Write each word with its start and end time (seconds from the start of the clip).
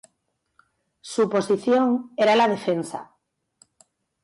Su 1.01 1.29
posición 1.29 2.09
era 2.17 2.35
la 2.35 2.47
defensa. 2.47 3.11